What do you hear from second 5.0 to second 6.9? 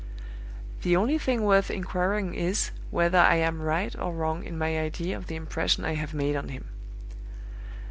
of the impression I have made on him.